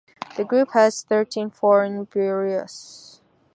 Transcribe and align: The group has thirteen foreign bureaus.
The 0.35 0.43
group 0.43 0.71
has 0.71 1.03
thirteen 1.03 1.51
foreign 1.51 2.05
bureaus. 2.05 3.21